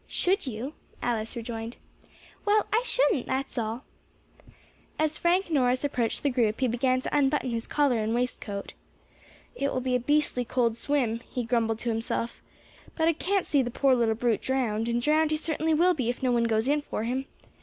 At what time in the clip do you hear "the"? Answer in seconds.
6.23-6.31, 13.61-13.69